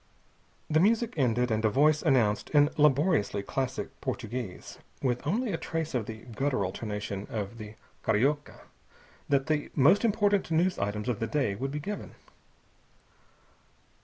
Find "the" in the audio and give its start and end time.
0.67-0.79, 6.07-6.23, 7.59-7.75, 9.45-9.69, 11.19-11.27